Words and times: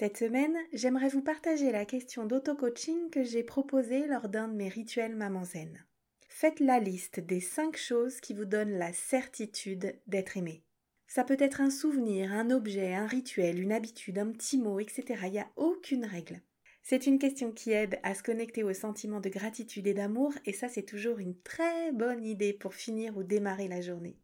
Cette 0.00 0.16
semaine, 0.16 0.56
j'aimerais 0.72 1.10
vous 1.10 1.20
partager 1.20 1.70
la 1.70 1.84
question 1.84 2.24
d'auto-coaching 2.24 3.10
que 3.10 3.22
j'ai 3.22 3.42
proposée 3.42 4.06
lors 4.06 4.30
d'un 4.30 4.48
de 4.48 4.54
mes 4.54 4.70
rituels 4.70 5.14
Maman 5.14 5.44
Zen. 5.44 5.84
Faites 6.26 6.58
la 6.60 6.80
liste 6.80 7.20
des 7.20 7.40
5 7.40 7.76
choses 7.76 8.18
qui 8.22 8.32
vous 8.32 8.46
donnent 8.46 8.78
la 8.78 8.94
certitude 8.94 10.00
d'être 10.06 10.38
aimé. 10.38 10.62
Ça 11.06 11.22
peut 11.22 11.36
être 11.38 11.60
un 11.60 11.68
souvenir, 11.68 12.32
un 12.32 12.50
objet, 12.50 12.94
un 12.94 13.06
rituel, 13.06 13.60
une 13.60 13.72
habitude, 13.72 14.16
un 14.16 14.32
petit 14.32 14.56
mot, 14.56 14.80
etc. 14.80 15.04
Il 15.24 15.32
n'y 15.32 15.38
a 15.38 15.50
aucune 15.56 16.06
règle. 16.06 16.40
C'est 16.82 17.06
une 17.06 17.18
question 17.18 17.52
qui 17.52 17.72
aide 17.72 17.98
à 18.02 18.14
se 18.14 18.22
connecter 18.22 18.64
au 18.64 18.72
sentiment 18.72 19.20
de 19.20 19.28
gratitude 19.28 19.86
et 19.86 19.92
d'amour, 19.92 20.32
et 20.46 20.54
ça 20.54 20.70
c'est 20.70 20.86
toujours 20.86 21.18
une 21.18 21.38
très 21.42 21.92
bonne 21.92 22.24
idée 22.24 22.54
pour 22.54 22.72
finir 22.72 23.18
ou 23.18 23.22
démarrer 23.22 23.68
la 23.68 23.82
journée. 23.82 24.16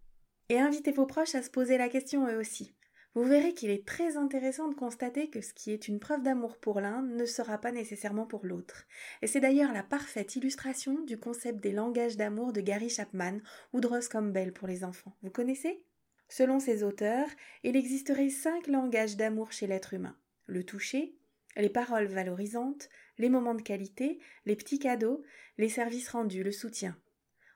Et 0.48 0.58
invitez 0.58 0.92
vos 0.92 1.04
proches 1.04 1.34
à 1.34 1.42
se 1.42 1.50
poser 1.50 1.76
la 1.76 1.90
question 1.90 2.26
eux 2.28 2.38
aussi 2.38 2.72
vous 3.16 3.24
verrez 3.24 3.54
qu'il 3.54 3.70
est 3.70 3.86
très 3.86 4.18
intéressant 4.18 4.68
de 4.68 4.74
constater 4.74 5.30
que 5.30 5.40
ce 5.40 5.54
qui 5.54 5.72
est 5.72 5.88
une 5.88 5.98
preuve 5.98 6.22
d'amour 6.22 6.58
pour 6.58 6.82
l'un 6.82 7.00
ne 7.00 7.24
sera 7.24 7.56
pas 7.56 7.72
nécessairement 7.72 8.26
pour 8.26 8.44
l'autre. 8.44 8.84
Et 9.22 9.26
c'est 9.26 9.40
d'ailleurs 9.40 9.73
la 9.73 9.82
parfaite 9.82 10.36
illustration 10.36 11.02
du 11.02 11.18
concept 11.18 11.62
des 11.62 11.73
langages 11.73 12.18
d'amour 12.18 12.52
de 12.52 12.60
Gary 12.60 12.90
Chapman 12.90 13.38
ou 13.73 13.80
de 13.80 13.86
Ross 13.86 14.08
Campbell 14.08 14.52
pour 14.52 14.68
les 14.68 14.84
enfants. 14.84 15.16
Vous 15.23 15.30
connaissez? 15.30 15.82
Selon 16.28 16.60
ces 16.60 16.82
auteurs, 16.82 17.28
il 17.62 17.74
existerait 17.74 18.28
cinq 18.28 18.66
langages 18.66 19.16
d'amour 19.16 19.51
chez 19.51 19.66
l'être 19.66 19.95
humain. 19.95 20.14
Le 20.45 20.62
toucher, 20.62 21.16
les 21.56 21.70
paroles 21.70 22.08
valorisantes, 22.08 22.90
les 23.16 23.30
moments 23.30 23.54
de 23.54 23.62
qualité, 23.62 24.18
les 24.45 24.56
petits 24.56 24.78
cadeaux, 24.78 25.23
les 25.56 25.70
services 25.70 26.10
rendus, 26.10 26.42
le 26.42 26.52
soutien. 26.52 26.95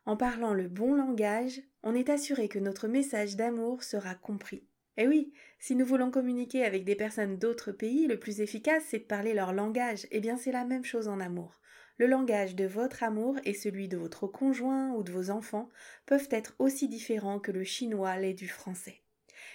En 0.07 0.17
parlant 0.17 0.55
le 0.55 0.69
bon 0.69 0.95
langage, 0.95 1.61
on 1.83 1.95
est 1.95 2.09
assuré 2.09 2.49
que 2.49 2.59
notre 2.59 2.89
message 2.89 3.37
d'amour 3.37 3.83
sera 3.83 4.15
compris. 4.15 4.65
Eh 4.97 5.09
oui, 5.09 5.33
si 5.59 5.77
nous 5.77 5.87
voulons 5.87 6.11
communiquer 6.11 6.65
avec 6.65 6.85
des 6.85 6.97
personnes 6.97 7.39
d'autres 7.39 7.73
pays, 7.73 8.07
le 8.07 8.19
plus 8.19 8.41
efficace 8.41 8.85
c'est 8.89 8.99
de 8.99 9.05
parler 9.05 9.35
leur 9.35 9.53
langage. 9.53 10.07
Eh 10.11 10.21
bien 10.21 10.37
c'est 10.37 10.53
la 10.53 10.65
même 10.65 10.85
chose 10.85 11.09
en 11.09 11.21
amour. 11.21 11.61
Le 11.99 12.07
langage 12.07 12.57
de 12.57 12.65
votre 12.65 13.03
amour 13.03 13.37
et 13.45 13.55
celui 13.55 13.87
de 13.87 13.97
votre 13.97 14.27
conjoint 14.27 14.93
ou 14.95 15.03
de 15.03 15.13
vos 15.13 15.31
enfants 15.31 15.69
peuvent 16.07 16.29
être 16.31 16.55
aussi 16.59 16.89
différents 16.89 17.39
que 17.39 17.53
le 17.53 17.63
chinois 17.63 18.17
l'est 18.17 18.35
du 18.35 18.49
français. 18.49 19.03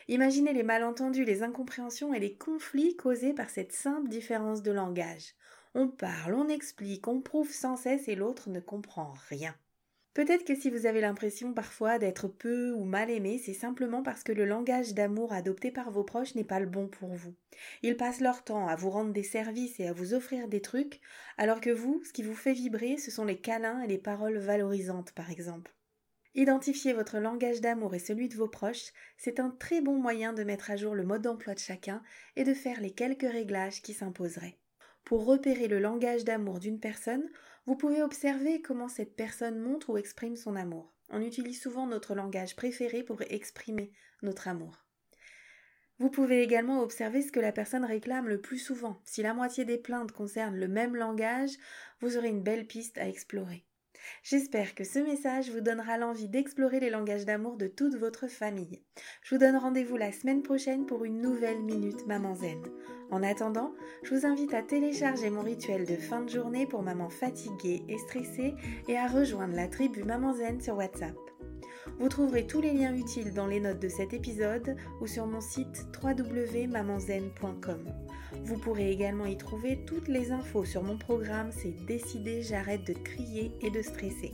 Imaginez 0.08 0.54
les 0.54 0.64
malentendus, 0.64 1.26
les 1.26 1.42
incompréhensions 1.42 2.14
et 2.14 2.20
les 2.20 2.36
conflits 2.36 2.96
causés 2.96 3.34
par 3.34 3.50
cette 3.50 3.72
simple 3.72 4.10
différence 4.10 4.62
de 4.62 4.72
langage. 4.72 5.34
On 5.74 5.88
parle, 5.88 6.36
on 6.36 6.48
explique, 6.48 7.08
on 7.08 7.22
prouve 7.22 7.52
sans 7.52 7.76
cesse 7.76 8.08
et 8.08 8.16
l'autre 8.16 8.50
ne 8.50 8.60
comprend 8.60 9.14
rien. 9.30 9.56
Peut-être 10.16 10.46
que 10.46 10.56
si 10.56 10.70
vous 10.70 10.86
avez 10.86 11.02
l'impression 11.02 11.54
parfois 11.54 12.00
d'être 12.00 12.30
peu 12.30 12.72
ou 12.72 12.86
mal 12.86 13.10
aimé, 13.10 13.38
c'est 13.38 13.54
simplement 13.54 14.02
parce 14.02 14.24
que 14.24 14.32
le 14.32 14.46
langage 14.46 14.94
d'amour 14.94 15.34
adopté 15.34 15.72
par 15.72 15.92
vos 15.92 16.06
proches 16.06 16.36
n'est 16.36 16.46
pas 16.46 16.62
le 16.62 16.68
bon 16.68 16.88
pour 16.88 17.14
vous. 17.14 17.36
Ils 17.84 17.98
passent 17.98 18.22
leur 18.22 18.46
temps 18.46 18.70
à 18.70 18.78
vous 18.78 18.90
rendre 18.90 19.12
des 19.12 19.24
services 19.24 19.78
et 19.82 19.90
à 19.90 19.94
vous 19.94 20.14
offrir 20.14 20.48
des 20.48 20.62
trucs, 20.62 21.02
alors 21.38 21.60
que 21.60 21.70
vous, 21.70 22.02
ce 22.06 22.14
qui 22.14 22.24
vous 22.24 22.34
fait 22.34 22.54
vibrer, 22.54 22.96
ce 22.96 23.12
sont 23.12 23.26
les 23.26 23.42
câlins 23.42 23.82
et 23.82 23.88
les 23.88 23.98
paroles 23.98 24.38
valorisantes, 24.38 25.12
par 25.12 25.32
exemple. 25.32 25.76
Identifier 26.34 26.94
votre 26.94 27.20
langage 27.20 27.60
d'amour 27.60 27.94
et 27.94 28.00
celui 28.00 28.30
de 28.30 28.38
vos 28.38 28.48
proches, 28.48 28.94
c'est 29.18 29.42
un 29.42 29.50
très 29.50 29.82
bon 29.82 30.00
moyen 30.00 30.32
de 30.32 30.46
mettre 30.46 30.72
à 30.72 30.78
jour 30.78 30.96
le 30.96 31.04
mode 31.04 31.24
d'emploi 31.24 31.56
de 31.56 31.60
chacun 31.60 32.02
et 32.38 32.46
de 32.46 32.54
faire 32.54 32.80
les 32.80 32.92
quelques 32.92 33.30
réglages 33.30 33.82
qui 33.82 33.94
s'imposeraient. 33.94 34.58
Pour 35.06 35.26
repérer 35.26 35.68
le 35.68 35.80
langage 35.80 36.26
d'amour 36.26 36.60
d'une 36.60 36.80
personne, 36.80 37.30
vous 37.68 37.76
pouvez 37.76 38.02
observer 38.02 38.62
comment 38.62 38.90
cette 38.90 39.16
personne 39.16 39.60
montre 39.60 39.92
ou 39.92 39.98
exprime 39.98 40.36
son 40.36 40.56
amour. 40.56 40.96
On 41.10 41.22
utilise 41.22 41.62
souvent 41.62 41.86
notre 41.86 42.16
langage 42.16 42.56
préféré 42.56 43.04
pour 43.04 43.22
exprimer 43.22 43.92
notre 44.24 44.48
amour. 44.48 44.84
Vous 46.00 46.10
pouvez 46.10 46.42
également 46.42 46.82
observer 46.82 47.22
ce 47.22 47.32
que 47.32 47.40
la 47.40 47.52
personne 47.52 47.86
réclame 47.86 48.28
le 48.28 48.42
plus 48.42 48.58
souvent. 48.58 49.00
Si 49.06 49.22
la 49.22 49.36
moitié 49.36 49.64
des 49.64 49.78
plaintes 49.78 50.12
concernent 50.12 50.58
le 50.58 50.68
même 50.68 50.96
langage, 50.96 51.52
vous 52.02 52.18
aurez 52.18 52.30
une 52.30 52.44
belle 52.44 52.66
piste 52.66 52.98
à 52.98 53.08
explorer. 53.08 53.64
J'espère 54.24 54.76
que 54.76 54.84
ce 54.84 55.00
message 55.00 55.50
vous 55.50 55.62
donnera 55.62 55.98
l'envie 55.98 56.30
d'explorer 56.30 56.80
les 56.80 56.90
langages 56.90 57.26
d'amour 57.26 57.58
de 57.58 57.68
toute 57.68 57.96
votre 57.96 58.28
famille. 58.28 58.82
Je 59.24 59.36
vous 59.36 59.40
donne 59.40 59.56
rendez-vous 59.56 59.98
la 59.98 60.12
semaine 60.12 60.44
prochaine 60.44 60.86
pour 60.86 61.06
une 61.06 61.22
nouvelle 61.22 61.62
Minute 61.64 62.06
Maman 62.08 62.36
Zen. 62.36 62.62
En 63.12 63.22
attendant, 63.24 63.74
je 64.04 64.16
vous 64.16 64.26
invite 64.26 64.54
à 64.54 64.64
télécharger 64.64 65.30
mon 65.30 65.42
rituel 65.42 65.86
de 65.86 65.96
fin 65.96 66.22
de 66.22 66.30
journée 66.30 66.66
pour 66.66 66.82
maman 66.82 67.10
fatiguée 67.10 67.84
et 67.88 67.98
stressée 67.98 68.56
et 68.88 68.98
à 68.98 69.08
rejoindre 69.08 69.56
la 69.56 69.68
tribu 69.68 70.04
Maman 70.04 70.34
Zen 70.34 70.62
sur 70.62 70.78
WhatsApp. 70.78 71.16
Vous 71.98 72.10
trouverez 72.10 72.46
tous 72.46 72.60
les 72.60 72.74
liens 72.74 72.94
utiles 72.94 73.34
dans 73.34 73.48
les 73.48 73.62
notes 73.62 73.80
de 73.80 73.88
cet 73.88 74.14
épisode 74.14 74.76
ou 75.00 75.08
sur 75.08 75.26
mon 75.26 75.40
site 75.40 75.88
www.mamanzen.com. 76.04 77.86
Vous 78.44 78.58
pourrez 78.58 78.92
également 78.92 79.26
y 79.26 79.38
trouver 79.38 79.80
toutes 79.86 80.10
les 80.10 80.32
infos 80.32 80.66
sur 80.66 80.84
mon 80.84 80.98
programme 80.98 81.52
C'est 81.52 81.86
décidé, 81.86 82.42
j'arrête 82.42 82.86
de 82.86 82.94
crier 82.94 83.52
et 83.62 83.70
de 83.70 83.82
stresser. 83.82 84.32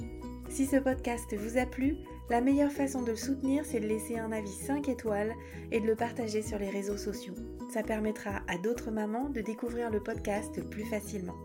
Si 0.50 0.66
ce 0.66 0.78
podcast 0.78 1.34
vous 1.38 1.58
a 1.58 1.66
plu, 1.66 1.98
la 2.30 2.42
meilleure 2.42 2.72
façon 2.72 3.04
de 3.04 3.12
le 3.12 3.16
soutenir, 3.16 3.64
c'est 3.64 3.80
de 3.80 3.88
laisser 3.88 4.18
un 4.18 4.32
avis 4.32 4.52
5 4.52 4.90
étoiles 4.90 5.34
et 5.72 5.80
de 5.80 5.86
le 5.86 5.96
partager 5.96 6.42
sur 6.42 6.58
les 6.58 6.70
réseaux 6.70 6.98
sociaux. 6.98 7.36
Ça 7.72 7.84
permettra 7.84 8.42
à 8.48 8.58
d'autres 8.58 8.92
mamans 8.92 9.30
de 9.30 9.42
découvrir 9.42 9.92
le 9.92 10.02
podcast 10.02 10.62
plus 10.70 10.86
facilement. 10.86 11.38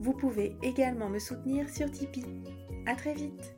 Vous 0.00 0.12
pouvez 0.12 0.56
également 0.62 1.08
me 1.08 1.20
soutenir 1.20 1.70
sur 1.70 1.90
Tipeee. 1.90 2.26
À 2.86 2.96
très 2.96 3.14
vite 3.14 3.54